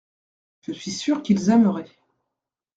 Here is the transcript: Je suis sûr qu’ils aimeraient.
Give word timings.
Je 0.61 0.71
suis 0.71 0.89
sûr 0.89 1.21
qu’ils 1.21 1.51
aimeraient. 1.51 1.95